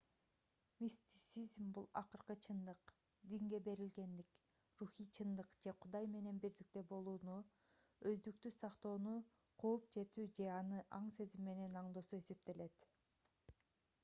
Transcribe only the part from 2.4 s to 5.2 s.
чындык динге берилгендик рухий